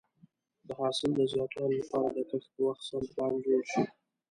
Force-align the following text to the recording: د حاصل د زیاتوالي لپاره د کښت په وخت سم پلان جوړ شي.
د 0.67 0.69
حاصل 0.79 1.09
د 1.15 1.19
زیاتوالي 1.31 1.77
لپاره 1.81 2.09
د 2.15 2.17
کښت 2.29 2.49
په 2.53 2.61
وخت 2.67 2.83
سم 2.89 3.03
پلان 3.11 3.33
جوړ 3.45 3.61
شي. 3.71 3.83